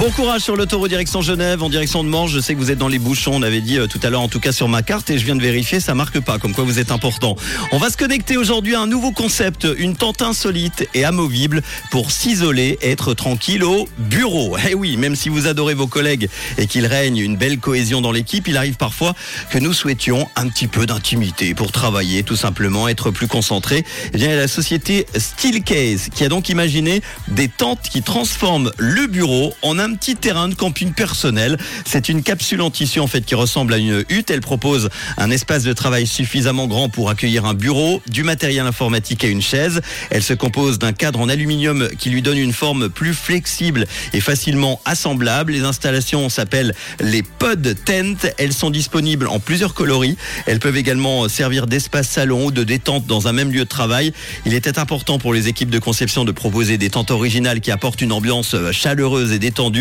Bon 0.00 0.10
courage 0.10 0.40
sur 0.40 0.56
l'autoroute 0.56 0.88
direction 0.88 1.20
Genève, 1.20 1.62
en 1.62 1.68
direction 1.68 2.02
de 2.02 2.08
Manche. 2.08 2.30
Je 2.30 2.40
sais 2.40 2.54
que 2.54 2.58
vous 2.58 2.70
êtes 2.70 2.78
dans 2.78 2.88
les 2.88 2.98
bouchons, 2.98 3.32
on 3.34 3.42
avait 3.42 3.60
dit 3.60 3.78
euh, 3.78 3.86
tout 3.86 4.00
à 4.02 4.08
l'heure, 4.08 4.22
en 4.22 4.28
tout 4.28 4.40
cas 4.40 4.50
sur 4.50 4.66
ma 4.66 4.80
carte, 4.80 5.10
et 5.10 5.18
je 5.18 5.26
viens 5.26 5.36
de 5.36 5.42
vérifier, 5.42 5.78
ça 5.78 5.94
marque 5.94 6.20
pas, 6.20 6.38
comme 6.38 6.54
quoi 6.54 6.64
vous 6.64 6.78
êtes 6.78 6.90
important. 6.90 7.36
On 7.70 7.76
va 7.76 7.90
se 7.90 7.98
connecter 7.98 8.38
aujourd'hui 8.38 8.74
à 8.74 8.80
un 8.80 8.86
nouveau 8.86 9.12
concept, 9.12 9.68
une 9.76 9.94
tente 9.94 10.22
insolite 10.22 10.88
et 10.94 11.04
amovible 11.04 11.60
pour 11.90 12.12
s'isoler, 12.12 12.78
être 12.80 13.12
tranquille 13.12 13.62
au 13.62 13.90
bureau. 13.98 14.56
Eh 14.70 14.74
oui, 14.74 14.96
même 14.96 15.16
si 15.16 15.28
vous 15.28 15.48
adorez 15.48 15.74
vos 15.74 15.88
collègues 15.88 16.30
et 16.56 16.66
qu'il 16.66 16.86
règne 16.86 17.18
une 17.18 17.36
belle 17.36 17.58
cohésion 17.58 18.00
dans 18.00 18.12
l'équipe, 18.12 18.46
il 18.48 18.56
arrive 18.56 18.76
parfois 18.76 19.14
que 19.50 19.58
nous 19.58 19.74
souhaitions 19.74 20.28
un 20.36 20.48
petit 20.48 20.68
peu 20.68 20.86
d'intimité 20.86 21.54
pour 21.54 21.72
travailler, 21.72 22.22
tout 22.22 22.36
simplement, 22.36 22.88
être 22.88 23.10
plus 23.10 23.26
concentré. 23.26 23.84
Eh 24.14 24.16
bien, 24.16 24.28
il 24.28 24.30
y 24.30 24.34
a 24.34 24.40
la 24.40 24.48
société 24.48 25.06
Steelcase 25.14 26.08
qui 26.14 26.24
a 26.24 26.28
donc 26.28 26.48
imaginé 26.48 27.02
des 27.28 27.48
tentes 27.48 27.82
qui 27.90 28.00
transforment 28.02 28.70
le 28.78 29.06
bureau 29.06 29.52
en 29.62 29.78
un 29.78 29.89
petit 29.94 30.16
terrain 30.16 30.48
de 30.48 30.54
camping 30.54 30.92
personnel. 30.92 31.58
C'est 31.84 32.08
une 32.08 32.22
capsule 32.22 32.60
en 32.62 32.70
tissu 32.70 33.00
en 33.00 33.06
fait 33.06 33.22
qui 33.22 33.34
ressemble 33.34 33.74
à 33.74 33.78
une 33.78 34.04
hutte. 34.08 34.30
Elle 34.30 34.40
propose 34.40 34.90
un 35.16 35.30
espace 35.30 35.62
de 35.62 35.72
travail 35.72 36.06
suffisamment 36.06 36.66
grand 36.66 36.88
pour 36.88 37.10
accueillir 37.10 37.44
un 37.44 37.54
bureau, 37.54 38.02
du 38.08 38.22
matériel 38.22 38.66
informatique 38.66 39.24
et 39.24 39.28
une 39.28 39.42
chaise. 39.42 39.80
Elle 40.10 40.22
se 40.22 40.34
compose 40.34 40.78
d'un 40.78 40.92
cadre 40.92 41.20
en 41.20 41.28
aluminium 41.28 41.88
qui 41.98 42.10
lui 42.10 42.22
donne 42.22 42.38
une 42.38 42.52
forme 42.52 42.88
plus 42.88 43.14
flexible 43.14 43.86
et 44.12 44.20
facilement 44.20 44.80
assemblable. 44.84 45.52
Les 45.52 45.62
installations 45.62 46.28
s'appellent 46.28 46.74
les 47.00 47.22
Pod 47.22 47.76
Tent. 47.84 48.34
Elles 48.38 48.52
sont 48.52 48.70
disponibles 48.70 49.28
en 49.28 49.40
plusieurs 49.40 49.74
coloris. 49.74 50.16
Elles 50.46 50.60
peuvent 50.60 50.76
également 50.76 51.28
servir 51.28 51.66
d'espace 51.66 52.08
salon 52.08 52.46
ou 52.46 52.50
de 52.50 52.64
détente 52.64 53.06
dans 53.06 53.28
un 53.28 53.32
même 53.32 53.52
lieu 53.52 53.60
de 53.60 53.64
travail. 53.64 54.12
Il 54.44 54.54
était 54.54 54.78
important 54.78 55.18
pour 55.18 55.32
les 55.32 55.48
équipes 55.48 55.70
de 55.70 55.78
conception 55.78 56.24
de 56.24 56.32
proposer 56.32 56.78
des 56.78 56.90
tentes 56.90 57.10
originales 57.10 57.60
qui 57.60 57.70
apportent 57.70 58.02
une 58.02 58.12
ambiance 58.12 58.54
chaleureuse 58.72 59.32
et 59.32 59.38
détendue 59.38 59.79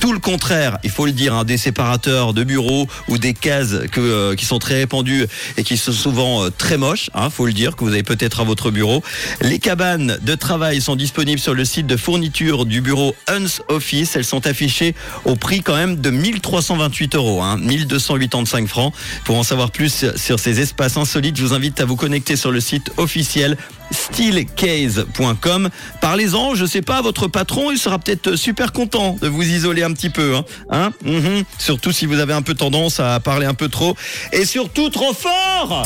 tout 0.00 0.12
le 0.12 0.18
contraire, 0.18 0.78
il 0.84 0.90
faut 0.90 1.06
le 1.06 1.12
dire, 1.12 1.34
hein, 1.34 1.44
des 1.44 1.56
séparateurs 1.56 2.32
de 2.32 2.44
bureaux 2.44 2.86
ou 3.08 3.18
des 3.18 3.34
cases 3.34 3.74
euh, 3.96 4.36
qui 4.36 4.44
sont 4.44 4.58
très 4.58 4.74
répandues 4.74 5.26
et 5.56 5.64
qui 5.64 5.76
sont 5.76 5.92
souvent 5.92 6.44
euh, 6.44 6.50
très 6.50 6.76
moches, 6.76 7.10
hein, 7.14 7.30
faut 7.30 7.46
le 7.46 7.52
dire, 7.52 7.74
que 7.76 7.84
vous 7.84 7.90
avez 7.90 8.02
peut-être 8.02 8.40
à 8.40 8.44
votre 8.44 8.70
bureau. 8.70 9.02
Les 9.40 9.58
cabanes 9.58 10.18
de 10.22 10.34
travail 10.34 10.80
sont 10.80 10.96
disponibles 10.96 11.40
sur 11.40 11.54
le 11.54 11.64
site 11.64 11.86
de 11.86 11.96
fourniture 11.96 12.64
du 12.64 12.80
bureau 12.80 13.14
Uns 13.26 13.60
Office. 13.68 14.14
Elles 14.14 14.24
sont 14.24 14.46
affichées 14.46 14.94
au 15.24 15.36
prix 15.36 15.62
quand 15.62 15.76
même 15.76 15.96
de 15.96 16.10
1328 16.10 17.14
euros, 17.16 17.42
hein, 17.42 17.56
1285 17.58 18.68
francs. 18.68 18.94
Pour 19.24 19.36
en 19.36 19.42
savoir 19.42 19.70
plus 19.70 20.06
sur 20.16 20.38
ces 20.38 20.60
espaces 20.60 20.96
insolites, 20.96 21.36
je 21.36 21.44
vous 21.44 21.54
invite 21.54 21.80
à 21.80 21.84
vous 21.84 21.96
connecter 21.96 22.36
sur 22.36 22.52
le 22.52 22.60
site 22.60 22.92
officiel 22.96 23.56
steelcase.com. 23.90 25.70
Parlez-en, 26.00 26.54
je 26.54 26.64
sais 26.64 26.82
pas, 26.82 27.02
votre 27.02 27.28
patron, 27.28 27.70
il 27.70 27.78
sera 27.78 27.98
peut-être 27.98 28.36
super 28.36 28.72
content 28.72 29.16
de 29.20 29.28
vous 29.28 29.42
isoler 29.42 29.82
un 29.82 29.92
petit 29.92 30.10
peu. 30.10 30.36
Hein, 30.36 30.44
hein? 30.70 30.90
Mhm. 31.04 31.44
Surtout 31.58 31.92
si 31.92 32.06
vous 32.06 32.18
avez 32.18 32.32
un 32.32 32.42
peu 32.42 32.54
tendance 32.54 33.00
à 33.00 33.20
parler 33.20 33.46
un 33.46 33.54
peu 33.54 33.68
trop. 33.68 33.96
Et 34.32 34.44
surtout 34.44 34.90
trop 34.90 35.12
fort 35.12 35.84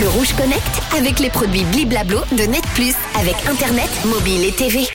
Le 0.00 0.08
Rouge 0.08 0.32
Connect 0.36 0.62
avec 0.96 1.20
les 1.20 1.30
produits 1.30 1.64
Bliblablo 1.64 2.20
de 2.32 2.42
Net 2.42 2.64
Plus 2.74 2.94
avec 3.18 3.36
Internet, 3.48 3.90
mobile 4.04 4.44
et 4.44 4.52
TV. 4.52 4.86